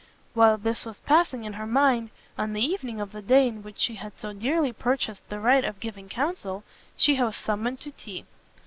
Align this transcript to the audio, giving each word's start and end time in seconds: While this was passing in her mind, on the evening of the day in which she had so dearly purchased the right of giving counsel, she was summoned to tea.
While 0.33 0.57
this 0.57 0.83
was 0.83 0.97
passing 1.01 1.43
in 1.43 1.53
her 1.53 1.67
mind, 1.67 2.09
on 2.35 2.53
the 2.53 2.65
evening 2.65 2.99
of 2.99 3.11
the 3.11 3.21
day 3.21 3.47
in 3.47 3.61
which 3.61 3.77
she 3.77 3.93
had 4.01 4.17
so 4.17 4.33
dearly 4.33 4.73
purchased 4.73 5.29
the 5.29 5.39
right 5.39 5.63
of 5.63 5.79
giving 5.79 6.09
counsel, 6.09 6.63
she 6.97 7.21
was 7.21 7.35
summoned 7.35 7.79
to 7.81 7.91
tea. 7.91 8.25